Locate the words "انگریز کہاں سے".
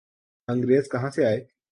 0.47-1.25